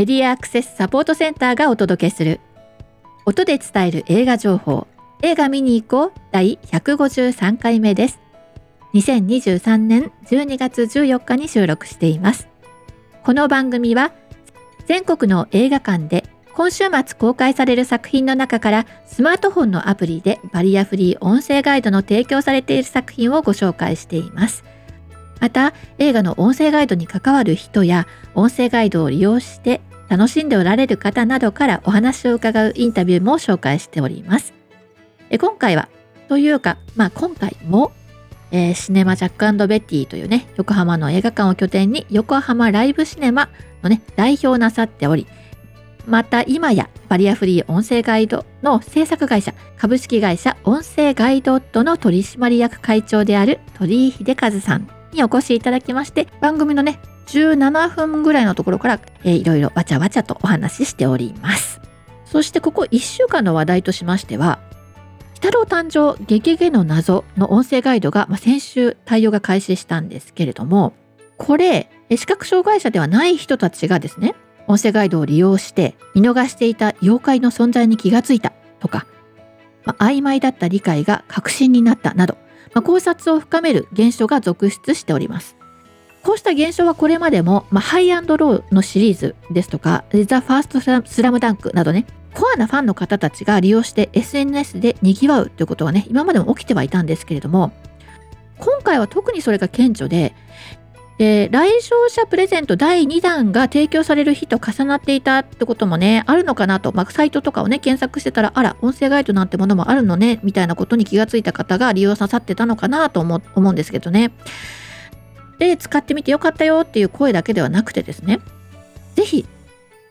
[0.00, 2.40] メディアアクセスサポートセンターがお届けする。
[3.26, 4.86] 音で伝える映画情報。
[5.20, 8.18] 映画見に行こう第153回目です。
[8.94, 12.48] 2023年12月14日に収録しています。
[13.24, 14.14] この番組は
[14.86, 24.64] 全国の映画館で今週末公開される作品の中からスマートフォンのアプリでバリアフリー音声ガイドの提供されている作品をご紹介しています。
[25.40, 34.52] また映画の音声ガイドに関わる人や音声ガイドを利用して楽しんでおられる方などからお話を伺うインタビューも紹介しております。
[35.30, 35.88] え今回は
[36.28, 37.92] というか、まあ、今回も、
[38.50, 43.48] えー、シネマジャックベティというね横浜の映画館を拠点に横浜ライブシネマ
[43.82, 45.28] のね代表なさっており
[46.06, 61.80] また今やバリアフリー音声ガイドの制作会社株式会社音声ガイドットの取締役会長である鳥居秀和さんにお越しいただきまして番組のね17分ぐらいのところから、えー、いろいろわちゃわちゃとお話ししております
[62.24, 64.58] そしてここ1週間の話題としましては
[65.42, 70.92] 「鬼太郎誕生ゲゲゲの謎」の音声ガイドが、まあ、先週対応が開始したんですけれども
[71.36, 74.34] これ視覚障害者ではない人たちがですね
[74.66, 79.06] 音声ガイドを利用して見逃していた妖怪の存在に気がついたとか、
[79.84, 82.34] まあ、曖昧だった理解が確信になったなど、
[82.74, 85.56] まあ、考察を深める現象が続出しております。
[86.22, 97.72] こうした現象はこれまでも、まあ、ハイアンドローのシリーズですとか、ザ・ファーストスラムダンクなどね、コアなファンの方たちが利用して SNS で賑わうということはね、今までも起きてはいたんですけれども、
[98.58, 100.34] 今回は特にそれが顕著で、
[101.16, 114.32] で来場者プレゼント第2弾が提供される日と重なっていたってこともねあるのかなと、まあ、サイトとかをね検索してたらあら音声ガイドなんてものもあるのねみたいなことに気がついた方が利用なさってたのかなと思うんですけどね。
[115.60, 118.40] で使ってみてよかったよっていう声だけではなくてですね
[119.14, 119.46] 是非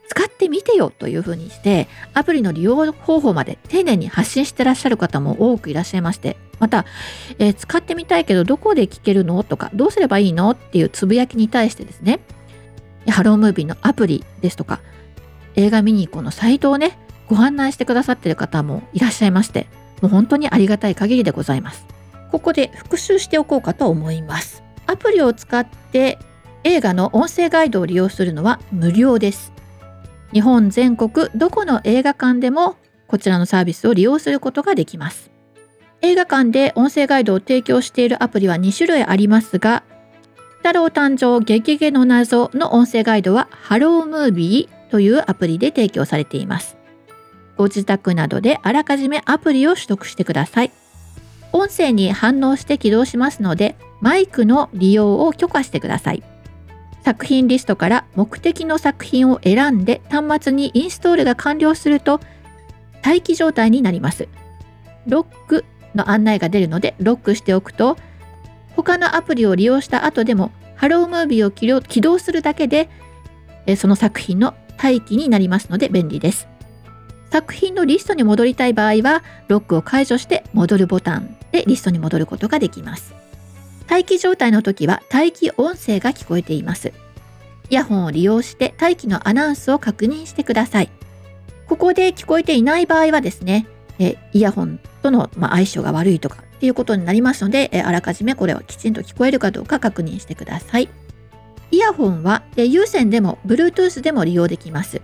[0.07, 6.85] 使ってみてよというふうにしてアプリの利用方法まで丁寧に発信してらっしゃる方も多くいらっしゃいましてまた、
[7.39, 12.19] えー、使ってみたいけどどこで聞けるのとかどうすればいいのっていうつぶやきに対してですね
[13.09, 14.81] ハロームービーのアプリですとか
[15.55, 19.67] 映画見に行こうのサイトをねご案内してくださっている方もいらっしゃいまして
[20.01, 21.85] もう本当にありがたい限りでございます。
[22.31, 24.63] ここで復習しておこうかと思います。
[24.89, 26.17] アプリを使って
[26.63, 29.53] 映画の音声ガイドを利用するのは無料です
[30.33, 32.75] 日本全国どこの映画館でも
[33.07, 35.31] こちらのサービスを利用することができます。
[36.01, 39.83] 映画館で音声ガイドを提供しているアプリは2種類ありますが、
[40.59, 46.77] 太郎誕生ゲゲゲの謎の音声ガイドはハロームービーというアプリで提供されています。
[47.57, 50.71] ご自宅などであらかじめアプリを取得してください。
[51.51, 56.23] 音声に反応して起動しますので、マイクの利用を許可してください。
[57.03, 62.19] 作品リストから目的の作品を選んで端末にインストールが完了すると
[63.03, 64.27] 待機状態になります。
[65.07, 65.65] ロック
[65.95, 67.97] の案内が出るのでロックしておくと
[68.75, 72.89] 他のアプリを利用した後でもハロームービーを起動するだけで
[73.77, 76.47] その作品の待機になりますので便利です。
[77.31, 83.13] 作品のリストに戻りたい場合はロックを解除して戻るボタンでリストに戻ることができます。
[83.89, 86.93] 待機状態の時は待機音声が聞こえています。
[87.71, 90.89] イヤホンを利用して待機のアナウンスを確認してください。
[91.67, 93.67] ここで聞こえていない場合はですね、
[93.97, 100.89] えイヤホンとの、ま相性が悪いとかっていうことになりますので、えあらかじめこれはきちんと聞こえるかどうか確認してください。
[101.71, 105.01] イヤホンは、え有線でも Bluetooth でも利用できます。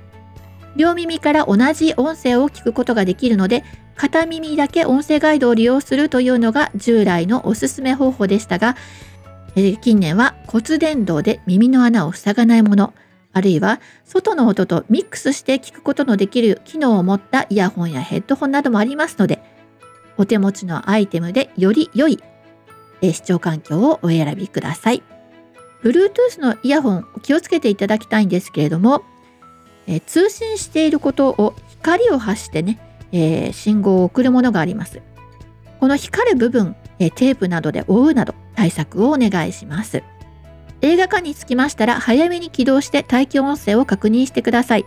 [0.76, 3.64] 両耳から同じ音声を聞くことができるので、
[3.96, 8.76] 片耳だけ音声ガイドを利用するというのが従来のおすすめ方法でしたが、
[9.56, 12.94] え近年は骨伝導で耳の穴を塞がないもの、
[13.32, 19.42] あるいは外の音とミックスして聞くことのできる機能を持ったイヤホンやヘッドホンなどもありますので、
[20.18, 22.20] お手持ちのアイテムでより良い
[23.02, 25.04] 視聴環境をお選びください。
[25.84, 29.04] Bluetooth のイヤホン気をつけていただきたいんですけれども、
[29.88, 32.80] え通信していることを光を発してね、
[33.12, 35.02] えー、信号を送るものがあります。
[35.80, 40.04] この光る部分、えテープなどで覆うなど対策をお願いします。
[40.82, 44.86] 映画館に着きましたら早めに起動して待機音声を確認してください。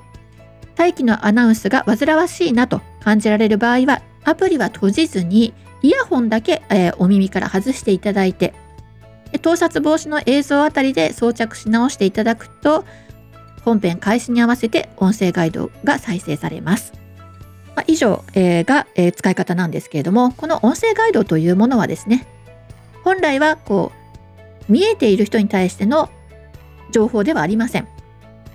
[0.77, 5.53] 待機のアナウンスが煩わしいなと感じられる場合はアプリは閉じずに
[5.83, 8.55] イヤホンだけ、えー、お耳から外していただいて
[9.43, 12.85] 盗撮防止の映像あたりで装着し直していただくと
[13.65, 16.93] 本編開始に合わせて音声ガイドが再生されます。
[17.75, 22.27] まあ、以上、えー、が、えー、使い方なんですけれどもこの音声ガイドというものはですね
[23.05, 23.93] 本来はこ
[24.69, 26.11] う見えている人に対しての
[26.91, 27.89] 情報ではありません。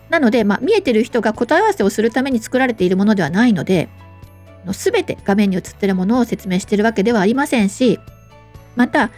[0.10, 3.90] なので、まあ、見えてる人が答え合わせをするために作られているものではないので
[4.72, 8.00] 全て画面に映ってるものを説明しているわけではありませんし
[8.76, 9.10] また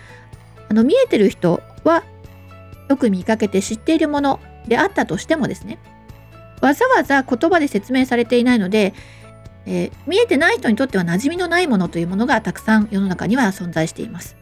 [0.70, 2.04] あの見えてる人は
[2.88, 5.78] よく見かけて知っているものであったとしてもですね
[6.62, 8.94] わざわざ言葉で説明されていないので、
[9.66, 14.36] えー、見えてない人にとっては馴染みのないものというものがたくさん世の中には存在しています。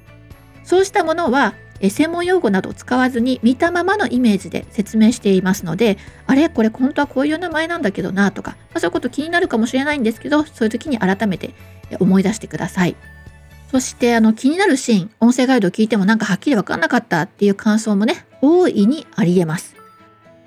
[0.64, 1.54] そうしたものは
[1.90, 11.54] 専門用語などを使わずに見たままのイメージで説明していますのであれこれ本当はこういう名前なんだけどなとか、まあ、そういうこと気になるかもしれないんですけどそういう時に改めて
[12.00, 12.96] 思い出してください
[13.70, 19.73] そしてあの気になるシーン音声ガイドを聞いてもなんかはっきり分かんなかったっていう感想もね大いにありえます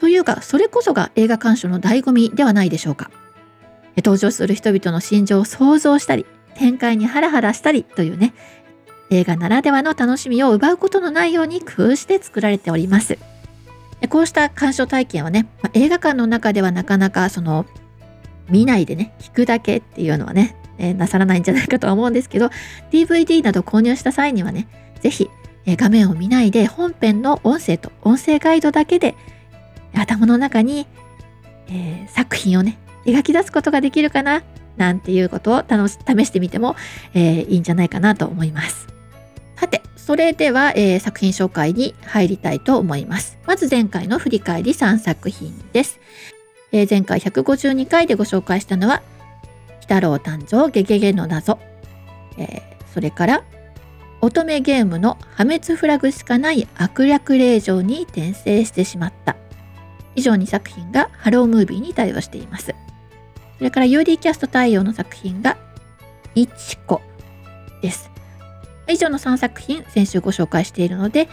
[0.00, 3.10] というかそれこそが映画鑑賞の醍醐味ではないでしょうか
[3.96, 8.34] 登場する人々の心情を想像したり展開にハラハラしたりというね
[9.10, 13.18] 映画ならではの楽しみを奪うことのないように工夫して作られております。
[14.08, 17.66] こうした鑑賞体験はね、映画館の中ではなかなかその
[18.48, 22.50] 見ないでね、聞くだけっていうのはね、えー、なさらないんじゃないかとは思うんですけど、
[22.90, 24.68] DVD など購入した際にはね、
[25.00, 25.30] ぜひ、
[25.64, 29.14] えー、画面を見ないで本編の音声と音声ガイドだけで
[30.00, 30.86] 頭の中に、
[31.68, 34.42] えー、作品をね、描き出すことができるかな
[34.76, 36.76] なんていうことを試してみても、
[37.14, 38.88] えいいんじゃないかなと思います。
[39.56, 43.38] さて、それでは、えー、作品紹介に入りたいと思います。
[43.46, 45.98] まず前回の振り返り3作品です。
[46.72, 49.02] えー、前回152回でご紹介したのは、
[49.78, 51.58] 鬼太郎誕生ゲゲゲの謎。
[52.36, 52.60] えー、
[52.92, 53.44] それから、
[54.20, 59.36] 乙女ゲームの破滅フラグしかない悪略令状に転生してしまった。
[60.16, 62.74] 以上2作品がハロームービーに対応しています。
[63.58, 65.56] それから UD キャスト対応の作品が、
[66.34, 67.00] いちこ
[67.80, 68.16] です。
[68.88, 71.28] 以上の3作品先週ご紹介しているので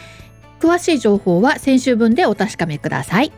[0.59, 3.31] 詳しい情報は先週分でお確かめください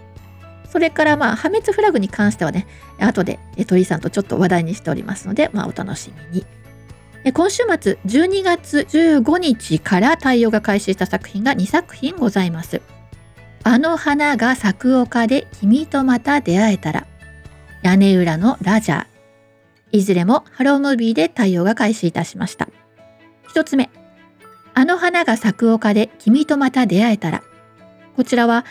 [0.70, 2.68] それからまあ破滅フラグに関してはね
[3.00, 6.46] 後で鳥さんとちょっと話題にしておりますのでまあお楽しみに
[7.34, 12.82] 今週末12月15日から対応が開始した作品が2作品ございます
[13.66, 17.06] あの花が咲く丘で君とまた出会えたら
[17.82, 19.06] 屋根裏のラジャー
[19.92, 22.70] いずれもハロームービーで対応が開始いたしました
[23.50, 23.90] 一つ目
[24.78, 27.44] あの花が咲く丘で君とまた出会えたら。
[28.18, 28.66] こちらは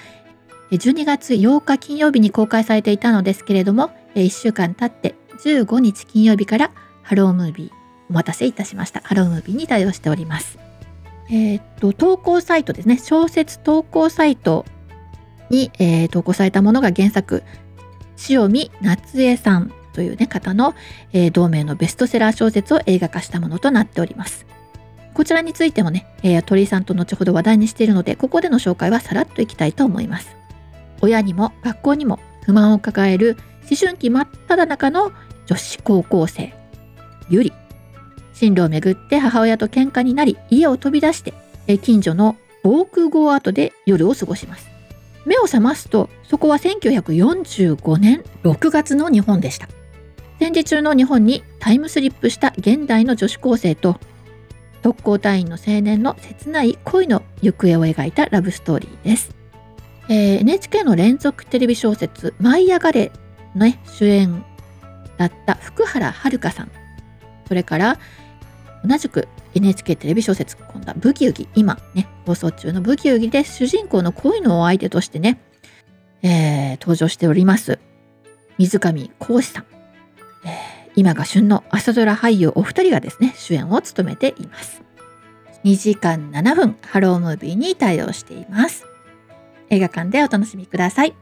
[0.70, 7.70] 12月8日金曜日に公開されていたのですけれども、1週間経って15日金曜日からハロームービー、
[8.11, 9.00] お待たせいたしました。
[9.00, 10.58] ハロームービーに対応しております。
[11.31, 12.99] えー、っと、投稿サイトですね。
[12.99, 14.67] 小説投稿サイト
[15.50, 17.43] に、えー、投稿されたものが原作、
[18.29, 20.75] 塩見夏江さんという、ね、方の、
[21.12, 24.46] えー、同名のベストセラー小説を映画化したものとなっております。
[25.14, 30.37] こちらについてもね、えー、鳥居さんと後ほど話題にしているので、ここでの紹介はさらっといきたいと思います。
[31.00, 33.37] 親にも学校にも不満を抱える
[33.70, 35.12] 思春期真っ只中の
[35.46, 36.55] 女子高校生、
[37.29, 37.52] ゆり。
[38.32, 41.32] 進路をめぐって母親と喧嘩になり、家を飛び出して、
[41.69, 44.74] え近所の防空壕跡で夜を過ごします。
[45.25, 49.69] 目を覚ますと、そこは1945年6月の日本でした。
[50.38, 53.99] 戦時中の日本にタイムスリップした現代の女子高生と
[54.82, 59.34] 特攻隊員の青年の切ない恋の行方を描いたラブストーリーです。
[60.08, 63.13] えー、NHK の連続テレビ小説「舞い上がれ」
[63.56, 64.44] の、ね、主演
[65.17, 66.70] だった福原遥さん
[67.48, 67.98] それから
[68.87, 75.41] 同じく NHK テレビ小説今度はブギウギ今ね放送中のブギウギで主人公の恋のお相手としてね、
[76.23, 77.79] えー、登場しております
[78.58, 79.67] 水上浩司さん、
[80.44, 84.82] えー今が旬の朝ドラ俳優お二人がですね、主演を務めています。
[85.65, 88.87] 2時間7分、ハロームービーに対応しています。
[89.70, 91.15] 映画館でお楽しみください。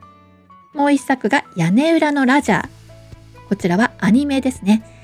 [0.74, 2.68] もう一作が屋根裏のラジャー。
[3.48, 5.01] こちらはアニメですね。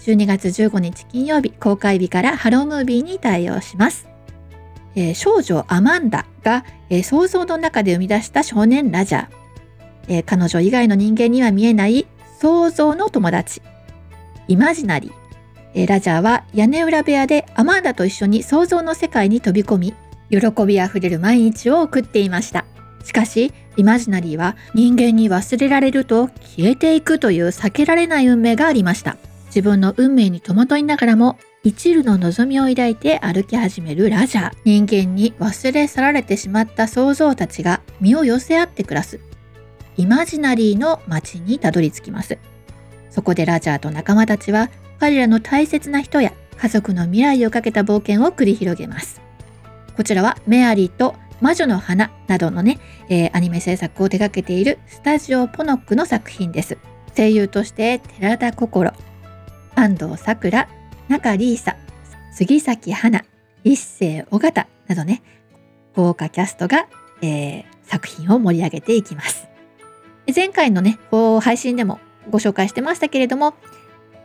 [0.00, 4.08] 12月15日金曜日公開日からハロームービーに対応します。
[4.94, 9.26] えー、少女アマンダが、えー、想像の中で生み出した少年ラジャー。
[10.08, 12.06] えー、彼女以外の人間には見えない
[12.40, 13.60] 想像の友達
[14.48, 15.12] イマジナリー。
[15.74, 19.94] えラジャーは屋根裏部屋でアマンダと一緒に想像の世界に飛び込み、
[20.30, 22.64] 喜びあふれる毎日を送っていました。
[23.04, 29.18] しかし、イマジナリーは人間に忘れられると消えていくという避けられない運命がありました。
[29.56, 34.52] 自分の運命に戸惑いながらも、一縷の望みを抱いて歩き始めるラジャー。
[34.66, 39.18] 人間に忘れ去られてしまった想像たちが身を寄せ合って暮らす、
[39.96, 42.36] イマジナリーの街にたどり着きます。
[43.08, 44.68] そこでラジャーと仲間たちは
[45.00, 49.22] 彼らの大切な人や家族の未来をかけた冒険を繰り広げます。
[49.96, 56.76] こちらはメアリーと魔女の花などのね、えー、アニメ制作を手掛けているスタジオポノックの作品です。
[57.16, 58.92] 声優として寺田心、
[59.76, 60.68] 安藤サクラ、
[61.08, 61.76] 中里依紗、
[62.32, 63.24] 杉咲花、
[63.62, 65.22] 一世尾形などね、
[65.94, 66.88] 豪華キャストが、
[67.20, 69.48] えー、作品を盛り上げていきます。
[70.34, 70.98] 前回のね、
[71.40, 73.54] 配信でもご紹介してましたけれども、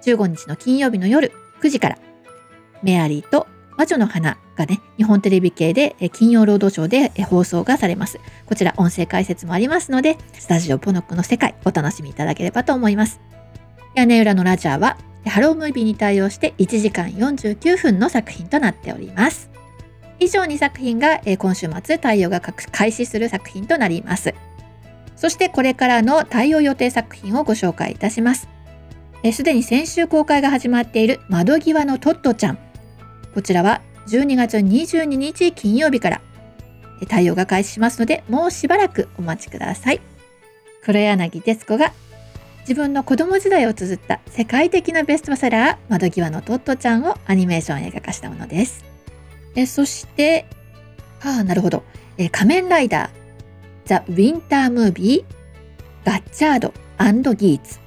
[0.04, 1.98] 15日の金曜日の夜9時から、
[2.82, 3.46] メアリーと
[3.78, 8.20] 魔女の花がね、日本テレビ系で金曜ロードショーで放送がされます。
[8.46, 13.20] こちら音声解説もありますので、スタジオポノックの世界お楽しみいただければと思います。
[13.96, 19.50] 屋根裏のラジャーは、ハロームービーに対応して1時間49分の作品となっております。
[20.20, 24.34] 以上2作品が今週末対応が開始する作品となります。
[25.16, 28.48] そしてこれからの対応予定作品をご紹介いたします。
[29.32, 32.58] すでに先週公開が始まっている窓際のトットちゃん。
[33.34, 36.22] こちらは12月22日金曜日から
[37.08, 40.02] 対応が開始しますので、もうしばらくお待ちください。
[40.84, 41.94] 黒柳徹子が
[42.62, 48.86] 自分の子供時代を綴った世界的なベストセラー窓際のトットちゃんをアニメーション映画化したものです。
[49.56, 50.46] えそして、
[51.22, 51.84] ああ、なるほど。
[52.18, 53.10] え仮面ライダー、
[53.86, 57.80] ザ・ウィンター・ムービー、ガッチャードギーツ、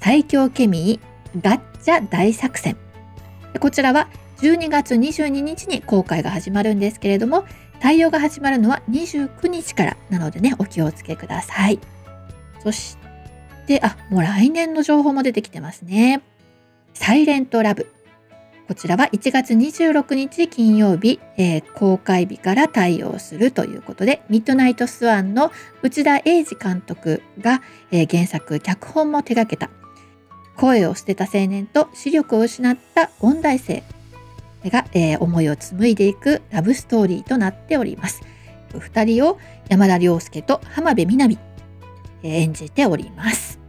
[0.00, 2.76] 最強ケミー、ガッチャ大作戦。
[3.60, 7.44] こちらは12月22日に公開が始まるんですけれども、
[7.80, 11.78] 対応が始まるのは29日からなのでね、お気をつけください。
[12.62, 12.96] そし
[13.66, 16.22] て、あ、もう来年の情報も出てきてますね。
[16.92, 17.90] サイレントラブ。
[18.66, 25.52] こちらは1月26日金曜日、えー、公開日から対応するということで、ミッドナイトスワンの
[25.82, 29.70] 内田英二監督が、えー、原作、脚本も手掛けた、
[30.56, 33.82] 声を捨てた青年と視力を失った音大生
[34.64, 38.22] が、えー、思いを紡いでいくラブストーリーとなっております。
[38.72, 41.38] 2人を山田涼介と浜辺美波、
[42.28, 43.60] 演じております。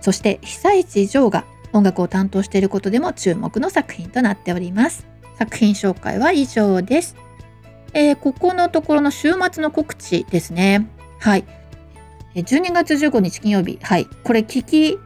[0.00, 5.06] そして被災地ジョーが音楽を担当していることでも注目の作品となっております。
[5.38, 7.16] 作品紹介は以上です。
[7.94, 10.88] えー、ここのところの週末の告知ですね。
[11.18, 11.44] はい。
[12.34, 13.78] 12月15日金曜日。
[13.82, 14.06] はい。
[14.24, 14.98] これ聞き、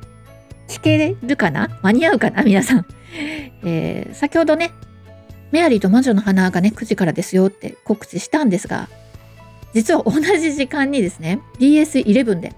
[0.68, 1.78] 聞けるかな？
[1.82, 2.42] 間に合うかな？
[2.42, 2.86] 皆さん。
[3.64, 4.70] えー、先ほどね、
[5.50, 8.88] メアリーと魔女の花がね、9時からですよって告知したんですが、
[9.74, 12.54] 実は同じ時間にですね、DS11 で、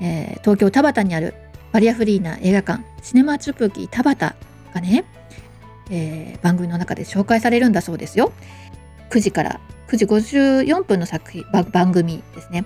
[0.00, 1.34] えー、東京田端にある
[1.72, 5.04] バリアフリーな映画館、シネマチュプキ田端がね、
[5.90, 8.32] えー、番組の中で紹介されるんだそうですよ。
[9.10, 12.64] 9時から9時54分の作品番組ですね。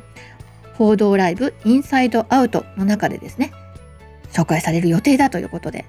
[0.75, 3.53] 報道ライブインサイドアウトの中でですね、
[4.33, 5.85] 紹介される予定だということで、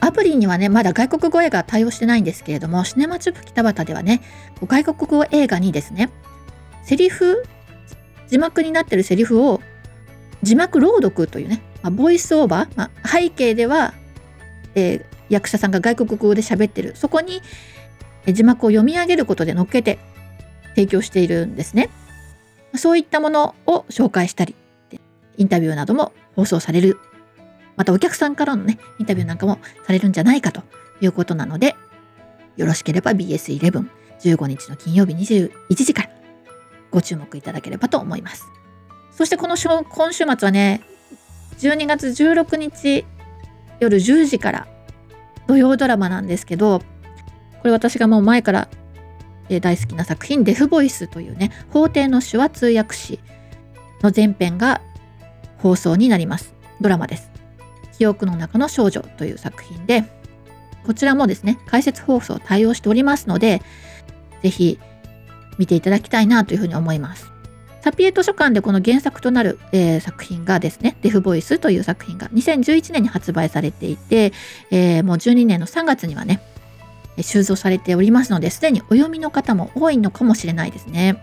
[0.00, 4.22] アプリにはね、まだ外国語映画対応してないんですけれども、シネマチュプ北畑ではね、
[4.64, 6.10] 外国語映画にですね、
[6.84, 7.44] セリフ、
[8.28, 9.60] 字幕になってるセリフを
[10.42, 13.94] 字幕朗読というね、まあ、ボイスオーバー、まあ、背景では、
[14.74, 17.42] えー、役者さんが外国語で喋ってる、そこに
[18.26, 19.98] 字幕を読み上げることで乗っけて
[20.70, 21.90] 提供しているんですね。
[22.76, 24.54] そういったものを紹介したり、
[25.36, 26.98] インタビューなども放送される
[27.80, 30.62] またお客さんからのね、インタビューなんかもされるんじゃないかと
[31.00, 31.76] いうことなので、
[32.58, 33.86] よろしければ BS11、
[34.20, 36.10] 15日の金曜日21時から
[36.90, 38.59] ご注目いただければと思います。
[39.20, 40.80] そしてこの今週末はね、
[41.58, 43.04] 12月16日
[43.78, 44.66] 夜10時から
[45.46, 46.84] 土曜ドラマなんですけど、こ
[47.64, 48.70] れ私がもう前から
[49.60, 53.20] 大好きな作品、デフボイスというね、法廷の手話通訳士
[54.00, 54.80] の前編が
[55.58, 56.54] 放送になります。
[56.80, 57.30] ドラマです。
[57.98, 60.04] 記憶の中の少女という作品で、
[60.86, 63.60] こちらもですね、解説放送対応しておりますので、
[64.42, 64.78] ぜひ
[65.58, 67.30] 見ていただきたいなというふうに思います。
[67.80, 74.32] サピエ図書館でこの原作となる、えー、作品がですね、デフボイスという作品が2011年に発売されていて、
[74.70, 76.42] えー、もう12年の3月にはね、
[77.22, 81.22] 収蔵されておりますので、すでにお読みの方も多いのかもしれないですね。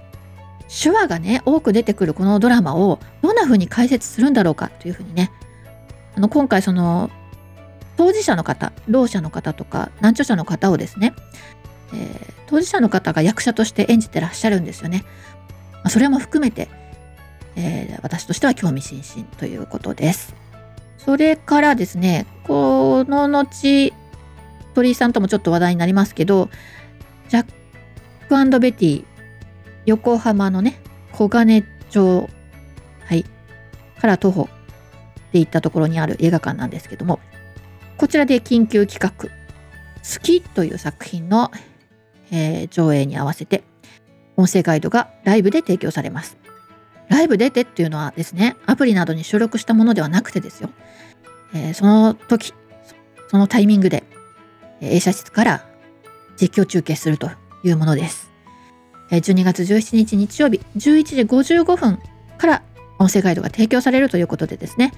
[0.67, 5.31] 手話がね、多く出てくるこのドラマをどんな風に解説するんだろうかというふうにね、
[6.15, 7.09] あの今回その
[7.97, 11.13] 当事者の方、ろう者の方とか難聴者の方をですね、
[11.93, 15.05] えー、当事者の方が役者として演じてらっしゃるんですよね。
[15.87, 16.67] まあ、それも含めて、
[17.55, 20.35] えー、私としては興味津々ということです。
[20.97, 23.93] それからですね、この後、
[24.73, 26.49] 鳥居さんともちょっと話題になりますけど、
[27.29, 29.05] ジャックベティ、
[29.85, 30.81] 横浜のね、
[31.13, 32.29] 小金町、
[33.05, 33.23] はい、
[34.01, 34.49] から徒歩
[35.29, 37.21] っていったところにある映画館なんですけども、
[37.95, 41.49] こちらで緊急企画、好きという作品の、
[42.29, 43.63] えー、上映に合わせて、
[44.37, 46.37] 音声ガイドがライブで提供されます。
[47.09, 50.69] ライブ出てっていうのはですね、アプリなどに収録したものではなくてですよ。
[51.53, 52.53] えー、その時、
[53.27, 54.03] そのタイミングで
[54.81, 55.65] 映写室から
[56.39, 57.29] 実況中継すると
[57.63, 58.31] いうものです。
[59.09, 61.99] 12月17日日曜日11時55分
[62.37, 62.63] から
[62.99, 64.91] 音声ガイドが提供されるということでですね。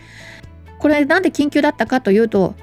[0.80, 2.56] これなんで緊急だったかというと、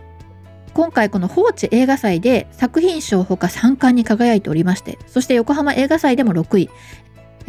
[0.76, 6.70] 今回この放置映画祭で作品賞ほか3冠に輝いておりまして、そして横浜映画祭でも6位、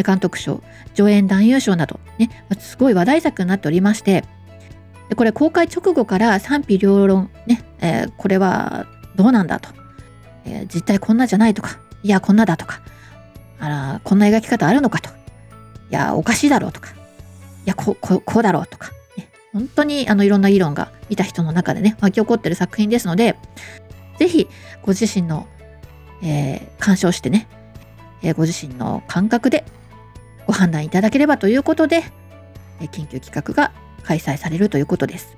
[0.02, 4.24] 監督賞、上演男優賞など、ね、すごい話題作になっておりまして、
[5.18, 9.72] これ公開直後から賛否両論、ね、えー、これはどうなんだと、
[10.46, 12.80] えー、実態こんなじゃないとか、いや、こんなだとか、
[13.60, 15.14] あら、こんな描き方あるのかと、い
[15.90, 16.94] や、おかしいだろうとか、い
[17.66, 23.36] や、こう、ここうだろうとか、ね、本当にあのいろんな議論が見た人の中でね、巻き起こってる作品ですので、
[24.18, 24.48] ぜひ
[24.82, 25.48] ご自身の、
[26.22, 27.48] えー、鑑賞してね、
[28.22, 29.66] えー、ご自身の感覚で
[30.46, 32.04] ご判断いただければということで、
[32.80, 33.72] 緊急企画が
[34.04, 35.38] 開催されるということです。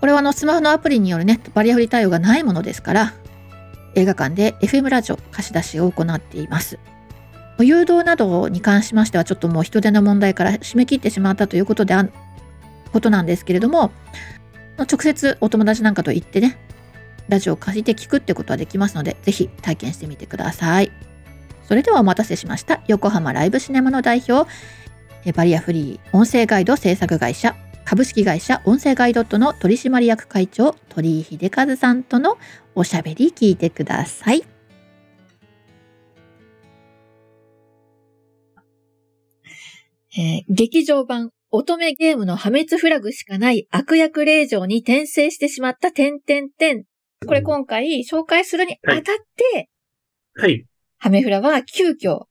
[0.00, 3.14] これはあのスマホのアプリによるね、バリアフリー対応がないものですから、
[3.94, 6.78] 映画館で FM ラジオ貸し出しを行っています。
[7.58, 12.06] 誘導などに関しましては、ちょっともう人手の問題から締め切ってしまったということであ
[12.92, 13.90] ことなんですけれども、
[14.84, 16.58] 直接お友達なんかと行ってね、
[17.28, 20.92] ラジオを借りて聞くってことはできますので、ぜひ体験してみてください。
[21.64, 22.82] それではお待たせしました。
[22.86, 24.48] 横浜ライブシネマの代表、
[25.32, 32.38] バリアフリー音声ガイド制作会社、株式会社音声ガイドットの取締役会長、鳥居秀和さんとの
[32.74, 34.44] おしゃべり聞いてください。
[40.18, 46.84] えー、劇場版乙女ゲームの破滅フラグしかない悪役令状に転生してしまった点々点。
[47.26, 49.70] これ今回紹介するにあたって、
[50.34, 50.66] はい。
[50.98, 52.24] ハメフラは急遽、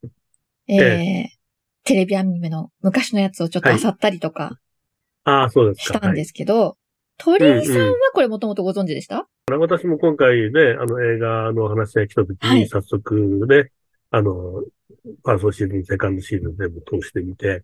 [0.67, 4.60] えー、えー、テレビアニメの昔のやつをちょっと漁ったりとか、
[5.23, 5.95] ああ、そうですか。
[5.95, 6.78] したんですけど、
[7.17, 13.15] 鳥居さんはこれもともとご存知でした、うんうん、私も今回ね、あの映画の話が来た時に、早速
[13.49, 13.71] ね、はい、
[14.12, 17.63] あの、ファーストシーズン、セカンドシーズン全部通してみて、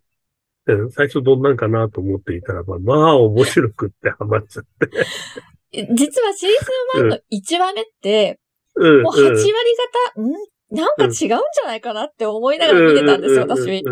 [0.90, 5.86] 最初どんなんかなと思っていたらば、まあ面白くってハマっちゃって。
[5.94, 6.50] 実はシー
[6.94, 8.38] ズン1の1話目って、
[8.76, 9.40] うん、もう8割
[10.16, 10.32] 方、ん。
[10.72, 13.84] なんか違うんじゃないかなって思いながら見てたんですよ、私。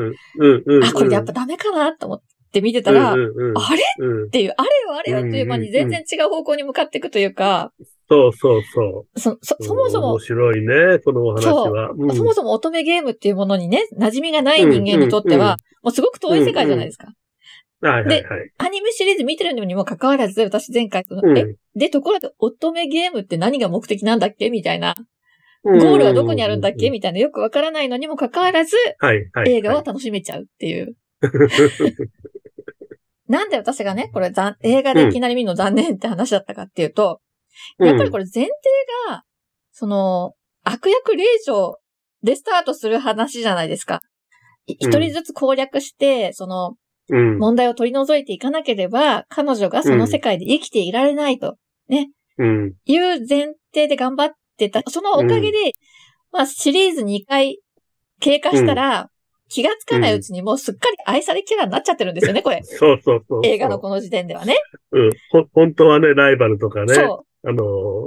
[0.88, 3.24] あ、これやっぱダメかなと思って見てたら、あれ？
[3.26, 7.70] っていう、あれよあれよという間に全然違う方向に向かっていくというか、
[8.10, 9.20] そうそうそう。
[9.20, 10.10] そ、そ、そもそも。
[10.10, 11.90] 面白いね、このお話は。
[12.08, 17.06] そ,、そもそも乙女ゲームっていうものにね、馴染みがない人間にとっては、もうすごく遠い世界じゃないですか。
[17.82, 18.22] はいはいはい。
[18.22, 18.26] で、
[18.58, 24.50] アニメシリーズ見てるのにもかかわらず、私前回、うん、え、で、ところで乙女ゲームって何が目的なんだっけ？
[24.50, 24.96] みたいな。
[25.62, 26.90] ゴールはどこにあるんだっけ？
[26.90, 30.96] みたいなよくわからないのにもかかわらず、はいはい、映画を楽しめちゃうっていう。
[33.28, 37.18] なんで私がね、これ映画でいきなり見るの残念って話だったかっていうと、うん、
[37.78, 38.50] やっぱりこれ前提
[39.08, 39.22] が、
[39.72, 41.78] その、悪役令状
[42.22, 44.00] でスタートする話じゃないですか。
[44.66, 46.74] 一人ずつ攻略して、その、
[47.38, 51.56] 問題を取り除いていかなければ、彼女がその世界で生きていられないと、
[51.88, 54.30] ね、うん、いう前提で頑張っ
[54.66, 54.82] ってた。
[54.90, 55.72] そのおかげで、うん、
[56.32, 57.58] まあシリーズ2回
[58.20, 59.08] 経過したら、
[59.48, 62.62] 気がつかないうちにもうすっかり愛されキャラになっちゃってるんですよね、これ。
[62.62, 64.58] そうそうそう映画のこの時点ではね。
[64.92, 65.10] うん。
[65.32, 66.94] ほ、本当はね、ライバルとかね。
[66.94, 67.29] そう。
[67.44, 67.62] あの、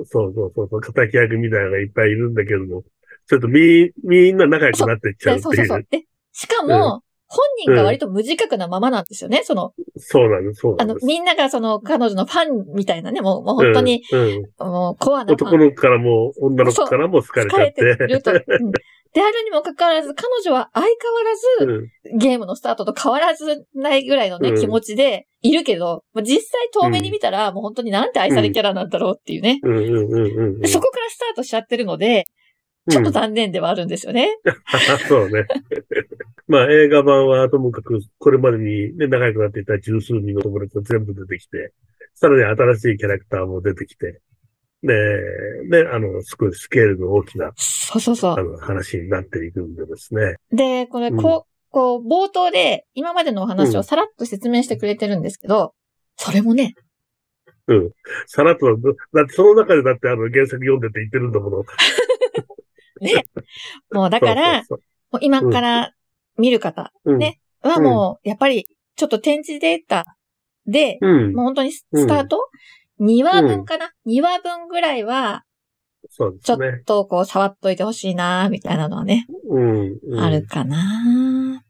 [0.05, 2.83] そうそうそうそう、敵役みたいなのがいっぱいいるんだけども、
[3.27, 5.41] ちょっとみ、みんな仲良くなっていっちゃうっていう。
[5.43, 5.87] そうそうそう。
[5.89, 9.73] で、しかも、本人が割と無自覚なままなんですよね、その。
[9.97, 10.97] そうなんです、そうなんです。
[10.97, 17.73] あの、みんながその彼女のファンみたいなね、もうもう本当に、うん、もうコアな男の子からも女の子からも好かれちゃって。
[17.73, 18.31] 好かれてると。
[18.31, 29.59] うん、であるにもかかわらず、彼女は相変わらず、ゲームのスタートと変わらずないぐらいのね、うん、気持ちでいるけど、実際遠目に見たら、もう本当になんて愛されキャラなんだろうっていうね。
[29.61, 32.25] そこからスタートしちゃってるので、
[32.89, 34.37] ちょっと残念ではあるんですよね。
[34.45, 35.45] うん、そうね。
[36.47, 41.73] まあ映画版はともかくこれまでにね、仲良くなっていた十数人の友達が全部出てきて、
[42.15, 44.21] さらに新しいキャラクターも出てきて、
[44.81, 44.93] で、
[45.83, 48.31] ね、あの、すごいスケールの大きな、そうそうそう。
[48.33, 50.35] あの、話になっていくんでですね。
[50.51, 55.73] で、これ、こう、こう、冒頭で今までのお話をさらっと説明してくれてるんですけど、
[56.17, 56.75] それもね、
[57.67, 57.91] うん。
[58.27, 61.63] さらっと、だってその中でだってあの原作読んでて言ってるんだもの。
[63.01, 63.23] ね。
[63.91, 64.79] もうだから、そうそうそう
[65.13, 65.93] もう今から
[66.37, 70.17] 見る方、ね、はもう、やっぱり、ちょっと展示データ
[70.67, 72.49] で、もう本当にスタート、
[72.99, 75.43] 2話分かな、?2 話分ぐらいは、
[76.09, 76.67] そうですね。
[76.67, 79.25] ちょっとこう触っといてほしいなみたいなのはね。
[79.49, 80.19] うん。
[80.19, 81.62] あるかな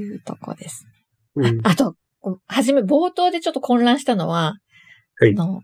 [0.00, 0.86] いうとこです。
[1.34, 1.60] うん。
[1.64, 1.94] あと、
[2.46, 4.54] はじめ冒頭でちょっと混乱したのは、
[5.18, 5.62] はいあの、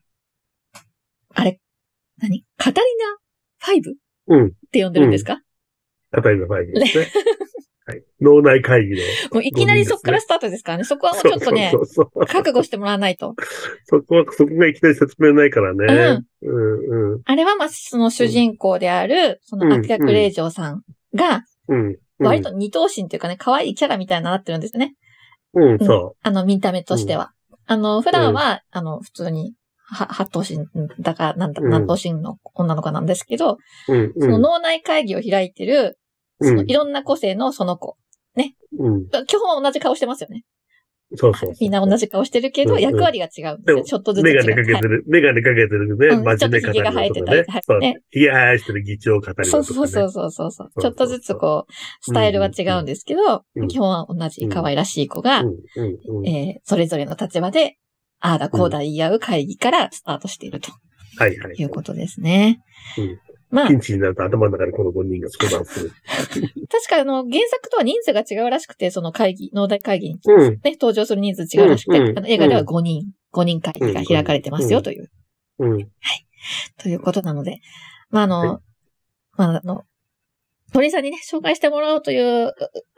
[1.34, 1.60] あれ、
[2.18, 2.44] 何？
[2.56, 3.92] カタリナ 5?
[3.92, 3.94] っ
[4.28, 4.52] うん。
[4.70, 5.40] て呼んでるんですか、
[6.12, 7.06] あたりの会議ですね。
[7.84, 8.04] はい。
[8.20, 8.98] 脳内会議の。
[9.32, 10.84] もういきなりそっからスタートですからね。
[10.84, 12.26] そこはもうちょっとねそ、うそうそう。
[12.26, 13.34] 覚悟してもらわないと。
[13.86, 16.24] そこは、そこがいきなり説明ないからね。
[16.42, 21.96] うん、うん、あれはまあ、その主人公である、その秋田霊場さんが、うん。
[22.22, 24.94] 割と二頭身というかね、可愛いキャラみたいになってるんですね。
[25.54, 27.32] うん、そあの、見た目としては。
[27.66, 29.54] あの、普段は、あの、普通に、
[29.84, 30.66] は、八頭身
[31.00, 33.58] だか、なんだ、うん何頭身の女の子なんですけど、
[33.88, 33.92] う。
[33.94, 34.42] うん、そのうん。
[34.42, 35.98] 脳内会議を開いてる、
[36.40, 37.96] そのいろんな個性のその子。
[38.78, 39.08] うん。
[39.26, 40.44] 基本は同じ顔してますよね。
[41.16, 41.52] そうそう。
[41.60, 44.24] みんな同じ顔してるけど、役割が違うんですちょっとずつ。
[44.24, 47.46] メガネかけてる、メガネかけてるね、うん真面目ちょっと髭が生えてたりね。
[47.66, 47.96] そうね。
[48.10, 49.48] 髭生やしてる議長語り。
[49.48, 50.50] そうそうそうそうそう。
[50.50, 55.44] そうちょっとずつこう、スタイルは違うんですけど、うん基本は同じ可愛らしい子が。
[56.26, 57.76] えーそれぞれの立場で、
[58.20, 60.70] ああだこうだ言い合う会議からスタートしていると
[61.18, 61.56] はい、はい。
[61.58, 62.60] いうことですね。
[63.52, 65.92] うんまあピ、ンチになると頭の中でこの5人が相談する。
[66.70, 70.50] 確かあの、原作とは人数が違うらしくて、その会議、農大会議に、うん。
[70.54, 75.10] ね、登場する人数違うらしくて、うんうんあの映画では5人、5人会議が開かれてますよという、
[75.58, 75.88] うん。
[76.78, 77.60] ということなので、
[78.10, 78.60] まあ、あの、は
[79.36, 79.84] まあ、あの、
[80.72, 82.52] 鳥さんにね、紹介してもらおうという、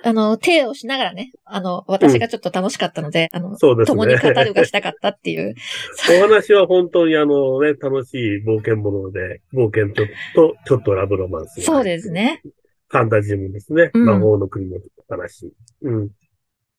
[0.05, 3.97] あの、手をしながらね、あの、私がちょっと楽しかったので、あの、そうですね。
[3.97, 5.55] 共に語るがしたかったっていう。
[6.19, 11.63] お話は本当にあのね、楽しい冒険もので、冒険ちょっと、ちょっとラブロマンス。
[11.63, 12.11] そうです。
[12.11, 12.43] ね。
[12.89, 13.91] ファンタジーもですね。
[13.93, 15.53] うん魔法の国の話。
[15.83, 16.07] うん。
[16.07, 16.09] い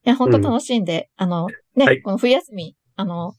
[0.04, 3.34] や、本当楽しんで、あの、ね、はいこの冬休み、あの、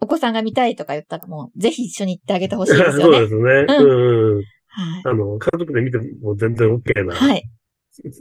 [0.00, 3.02] お子さんが見たいとか言ったらもう、ぜひ一緒に行ってあげてほしいですよね。
[3.02, 3.66] そうですね。
[3.68, 4.44] うん。
[4.76, 5.02] はい。
[5.04, 7.48] あの、家族で見ても全然 OK な、はい。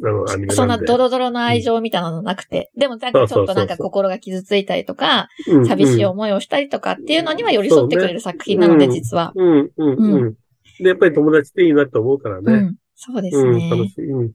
[0.04, 0.56] あの、アニメ。
[0.56, 9.34] そんなドロドロの愛情みたいなのなくて、でもなんかちょっとなんか心が傷ついたりとか、うん寂しい思いをしたりとかっていうのには寄り添ってくれる作品なので、うん実は。
[9.36, 10.34] うん、うん、うん。
[10.80, 12.54] で、やっぱり友達っていいなと思うからね。
[12.54, 12.76] うん。
[12.96, 13.70] そうですうん、ね。
[13.70, 14.10] 楽しい。
[14.10, 14.32] うん、はい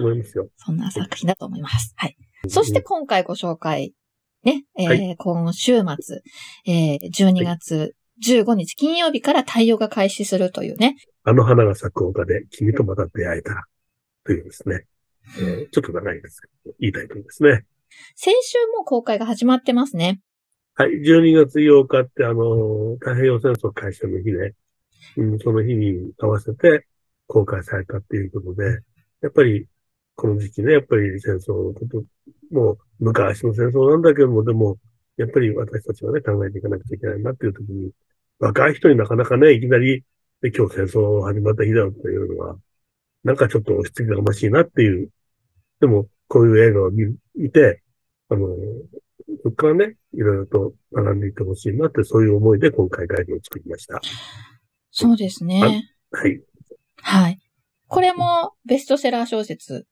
[0.00, 0.48] 思いますよ。
[0.56, 1.94] そんな作品だと思います。
[1.96, 2.16] はい。
[2.48, 3.94] そして今回ご紹介、
[4.42, 6.22] ね、えーはい今週末、
[6.66, 10.96] えー12月15日金曜日から対応が開始するというね。
[11.24, 13.64] あの花が咲く丘で君とまた出会えたら。
[14.24, 14.86] というですね。
[15.38, 17.64] えーちょっと長いですけど、いいタイトルですね。
[18.14, 20.20] 先週も公開が始まってますね。
[20.74, 20.90] はい。
[21.02, 24.54] 12月8日って、あの、太平洋戦争開始の日で、
[25.16, 26.86] うん、その日に合わせて
[27.26, 28.80] 公開されたっていうことで、
[29.22, 29.66] やっぱり、
[30.16, 32.04] この時期ね、やっぱり戦争のこと、
[32.50, 34.78] もう昔の戦争なんだけども、でも、
[35.16, 37.90] やっぱり私たちはね、考えていかなくちゃいけないなっていう時に、
[38.38, 40.04] 若い人になかなかね、いきなり、
[40.40, 42.56] で今日戦争始まった日だよっていうのは、
[43.22, 45.08] なんかちょっと押し付けがましいなっていう。
[45.80, 47.82] でも、こういう映画を見見て、
[48.28, 48.48] あの、
[49.42, 54.00] そこからね、いろいろと学んでいってほしいなって、そういう思いで今回ガイドを作りました。
[54.90, 55.88] そうですね。
[56.10, 56.42] はい。
[56.96, 57.38] はい。
[57.86, 59.86] これもベストセラー小説。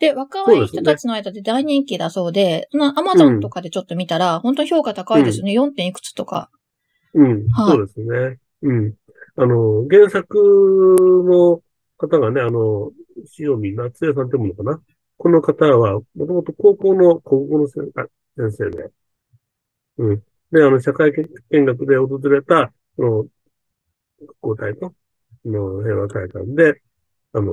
[0.00, 5.52] で、若い人たちの間で大人気だそうで、まあ、アマゾンとかでちょっと見たら、本当に評価高いですね。
[5.52, 5.72] 4.
[5.72, 6.50] 点いくつとか。
[7.12, 8.38] うん、はいそうですね。
[8.62, 8.94] うん。
[9.36, 10.36] あの、原作
[11.24, 11.62] の
[11.98, 12.92] 方がね、あの、
[13.38, 14.80] 塩見夏江さんってものかな？
[15.18, 17.90] この方は、もともと高校の、高校の先
[18.36, 18.90] 生で、
[19.98, 20.22] うん。
[20.50, 21.12] で、あの、社会
[21.50, 23.26] 見学で訪れた、その、
[24.20, 24.94] 学校体の、
[25.44, 26.80] の平和会館で、
[27.34, 27.52] あの、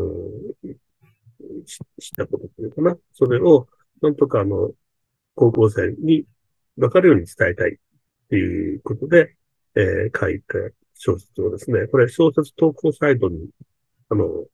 [1.65, 2.97] し知ったことっていうかな。
[3.13, 3.67] それを、
[4.01, 4.71] なんとかあの、
[5.35, 6.25] 高校生に
[6.77, 7.77] 分かるように伝えたいっ
[8.29, 9.35] ていうことで、
[9.75, 10.57] えー書いた
[10.95, 13.49] 小説をですね、これ小説投稿サイトに、
[14.09, 14.45] あの、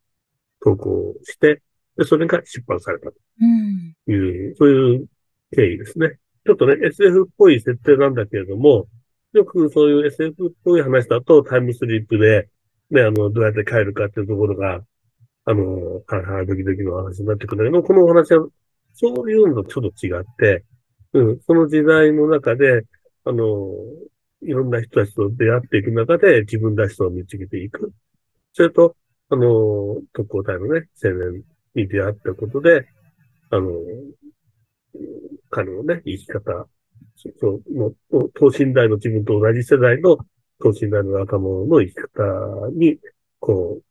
[0.62, 1.62] 投稿して、
[1.98, 3.96] で、それが出版されたうん。
[4.06, 5.08] という、そういう
[5.56, 6.20] 経緯ですね。
[6.46, 8.88] ちょっとね、SF っぽい設定なんだけれども、
[9.34, 12.50] よくそういう SF っぽい話だとタイムスリップで、
[12.92, 14.84] ね、あの、どうやって帰るかっていうところが、
[15.46, 18.48] あの、はいはい、ドキドキの話になってくるんだけど、このお話は、
[18.94, 20.64] そういうのとちょっと違って、
[21.14, 22.84] うん、その時代の中で、
[23.26, 23.70] あの、
[24.42, 27.92] いろんな人たちと出会っていく中で自分らしさを見つけていく。
[28.54, 28.96] それと、
[29.30, 31.44] あの、特攻隊のね、青年
[31.76, 32.88] に出会ったことで、
[33.50, 33.72] あの、
[35.50, 36.68] 彼のね、生き方、
[37.16, 37.92] そそうの、
[38.34, 40.18] 等身大の自分と同じ世代の
[40.60, 42.98] 等身大の若者の生き方に、
[43.40, 43.84] こう、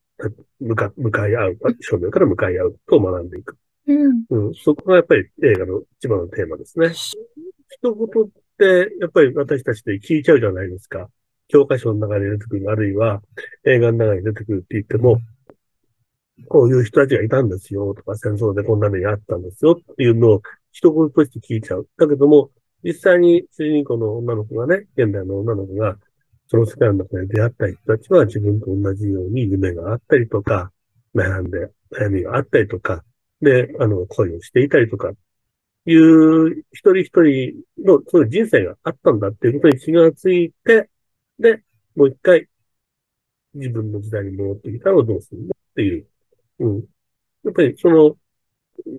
[0.63, 3.57] 向か、向かい合う、正面から向かい合うと学んでいく。
[3.87, 4.25] うん。
[4.31, 6.91] うん、そこがやっぱり映画の一番のテーマですね。
[6.91, 11.09] 一言って、やっぱり私たちで聞いちゃうじゃないですか。
[11.49, 13.23] 教科書の中に出てくる、あるいは
[13.65, 15.19] 映画の中に出てくるって言っても、
[16.49, 21.89] こういう人たちがいたんですよとか、戦争でこんな目にあったんですよっていうのを一言として聞いちゃう。
[21.99, 22.51] だけども、
[22.83, 25.97] 実際に主人公の女の子がね、現代の女の子が、
[26.53, 30.71] その世界の中で出会った人たちは自分と同じように夢があったりとか、
[31.15, 33.03] 悩んで、悩みがあったりとか、
[33.41, 35.13] で、あの、恋をしていたりとか、
[35.87, 40.91] いう一人一人のそういう人生があったんだっていうことに気がついて、
[41.39, 41.63] で、
[41.97, 42.47] もう一回
[43.55, 46.07] 自分の時代に戻ってきたらどうするのっていう。
[46.59, 46.77] うん。
[47.45, 48.19] やっぱりその、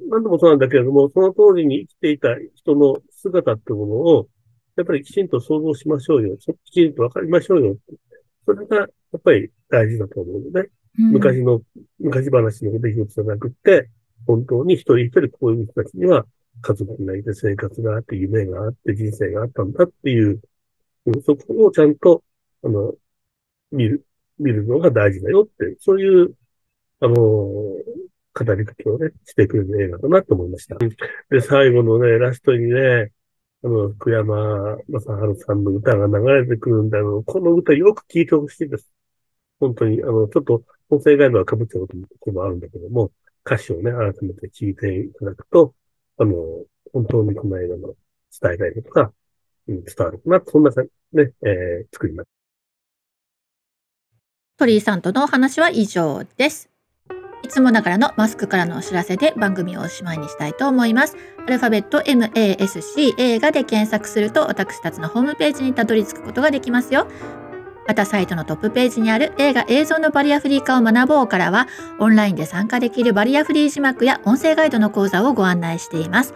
[0.09, 4.27] 何度もそうなんだけれども、その当時に生きていた人の姿ってものを、
[4.75, 6.37] やっぱりきちんと想像しましょうよ。
[6.37, 7.77] きちんと分かりましょうよ。
[8.45, 8.83] それが、や
[9.17, 11.61] っぱり大事だと思うので、うん、昔の、
[11.99, 13.89] 昔話の出来事じゃなくて、
[14.25, 16.25] 本当に一人一人こういう人たちには
[16.61, 20.41] 家族がいて生活があって夢があって人生があったんだっていう、
[21.25, 22.23] そこをちゃんと、
[22.63, 22.93] あの、
[23.71, 24.05] 見る、
[24.39, 26.33] 見るのが大事だよって、そういう、
[26.99, 30.77] あの、語りかけをね、してくれる映画だなと思いました。
[31.29, 33.11] で、最後のね、ラストにね、
[33.63, 35.05] あの、福山雅治
[35.45, 38.91] さんの歌が流れてくるんだけど、この歌よく聴いてほしいです。
[39.59, 41.93] 本当に、あの、ちょっと音声ガイドは被っちゃうこ
[42.25, 43.11] ともあるんだけども、
[43.45, 45.73] 歌詞をね、改めて聴いていただくと、
[46.17, 46.33] あの、
[46.91, 47.95] 本当にこの映画の
[48.41, 49.13] 伝えたいことが、
[49.69, 50.71] うん、伝わるかな、そんな
[51.13, 52.33] ね、えー、作りました。
[54.57, 56.69] 鳥居さんとのお話は以上です。
[57.43, 61.17] いつもながらのマスクからのお知らせで番組をおしまいにしたいと思います。
[61.45, 67.07] アルファベット MASC 映画で検索すると私たちのホームページにたどり着くことができますよ。
[67.85, 71.67] またサイトのトップページにある映画映像のバリアフリー化を学ぼうからは
[71.99, 76.33] オンラインで参加できるバリアフリー字幕や音声ガイドの講座をご案内しています。